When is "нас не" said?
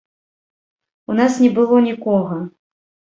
1.19-1.49